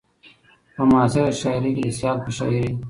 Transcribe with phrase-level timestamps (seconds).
[0.75, 2.65] په معاصره شاعرۍ کې د سيال په شاعرۍ